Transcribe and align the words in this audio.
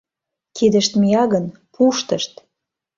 —Кидышт 0.57 0.91
мия 1.01 1.23
гын, 1.33 1.45
пуштышт... 1.73 2.33